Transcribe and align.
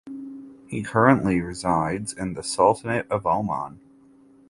He 0.65 0.81
currently 0.81 1.41
resides 1.41 2.11
in 2.11 2.33
the 2.33 2.41
Sultanate 2.41 3.05
of 3.11 3.27
Oman. 3.27 3.79